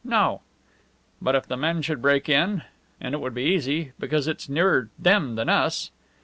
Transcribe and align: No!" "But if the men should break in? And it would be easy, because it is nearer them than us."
No!" 0.03 0.41
"But 1.21 1.35
if 1.35 1.45
the 1.47 1.55
men 1.57 1.83
should 1.83 2.01
break 2.01 2.27
in? 2.27 2.63
And 2.99 3.13
it 3.13 3.21
would 3.21 3.35
be 3.35 3.43
easy, 3.43 3.91
because 3.99 4.27
it 4.27 4.41
is 4.41 4.49
nearer 4.49 4.89
them 4.97 5.35
than 5.35 5.47
us." 5.47 5.91